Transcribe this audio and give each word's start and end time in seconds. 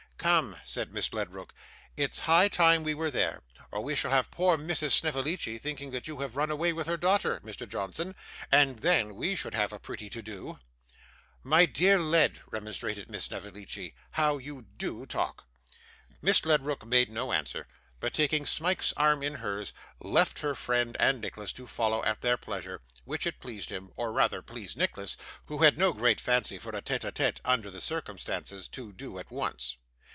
'Come,' 0.21 0.55
said 0.63 0.93
Miss 0.93 1.11
Ledrook, 1.13 1.51
'it's 1.97 2.19
high 2.19 2.47
time 2.47 2.83
we 2.83 2.93
were 2.93 3.09
there, 3.09 3.41
or 3.71 3.81
we 3.83 3.95
shall 3.95 4.11
have 4.11 4.29
poor 4.29 4.55
Mrs. 4.55 4.91
Snevellicci 4.91 5.57
thinking 5.57 5.89
that 5.89 6.07
you 6.07 6.19
have 6.19 6.35
run 6.35 6.51
away 6.51 6.73
with 6.73 6.85
her 6.85 6.95
daughter, 6.95 7.39
Mr. 7.39 7.67
Johnson; 7.67 8.13
and 8.51 8.77
then 8.77 9.15
we 9.15 9.35
should 9.35 9.55
have 9.55 9.73
a 9.73 9.79
pretty 9.79 10.11
to 10.11 10.21
do.' 10.21 10.59
'My 11.43 11.65
dear 11.65 11.97
Led,' 11.97 12.39
remonstrated 12.51 13.09
Miss 13.09 13.25
Snevellicci, 13.25 13.95
'how 14.11 14.37
you 14.37 14.67
do 14.77 15.07
talk!' 15.07 15.47
Miss 16.21 16.45
Ledrook 16.45 16.85
made 16.85 17.09
no 17.09 17.31
answer, 17.33 17.67
but 17.99 18.13
taking 18.13 18.45
Smike's 18.45 18.93
arm 18.95 19.23
in 19.23 19.33
hers, 19.33 19.73
left 19.99 20.37
her 20.41 20.53
friend 20.53 20.95
and 20.99 21.19
Nicholas 21.19 21.51
to 21.53 21.65
follow 21.65 22.05
at 22.05 22.21
their 22.21 22.37
pleasure; 22.37 22.81
which 23.05 23.25
it 23.25 23.39
pleased 23.39 23.69
them, 23.69 23.91
or 23.95 24.13
rather 24.13 24.43
pleased 24.43 24.77
Nicholas, 24.77 25.17
who 25.47 25.63
had 25.63 25.79
no 25.79 25.91
great 25.91 26.19
fancy 26.21 26.59
for 26.59 26.69
a 26.75 26.79
TETE 26.83 27.05
A 27.05 27.11
TETE 27.11 27.41
under 27.43 27.71
the 27.71 27.81
circumstances, 27.81 28.67
to 28.67 28.93
do 28.93 29.17
at 29.17 29.31
once. 29.31 29.77